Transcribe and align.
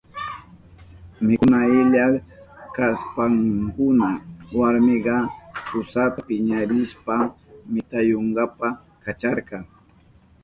Mikuna 1.27 1.59
illa 1.79 2.05
kashpankuna 2.75 4.09
warminka 4.57 5.15
kusanta 5.69 6.19
piñarishpan 6.27 7.21
mitayunanpa 7.73 8.67
kacharka. 9.03 9.57